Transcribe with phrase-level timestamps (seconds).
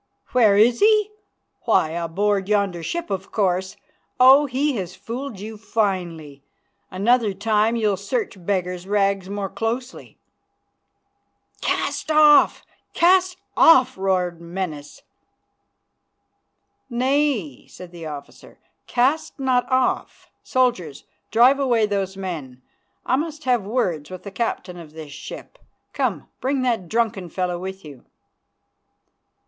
[0.31, 1.11] "Where is he?
[1.65, 3.77] Why, aboard yonder ship, of course.
[4.19, 4.47] Oh!
[4.47, 6.43] he has fooled you finely.
[6.89, 10.17] Another time you'll search beggar's rags more closely."
[11.61, 12.65] "Cast off!
[12.95, 15.03] Cast off!" roared Menas.
[16.89, 18.57] "Nay," said the officer,
[18.87, 20.31] "cast not off.
[20.41, 22.63] Soldiers, drive away those men.
[23.05, 25.59] I must have words with the captain of this ship.
[25.93, 28.05] Come, bring that drunken fellow with you."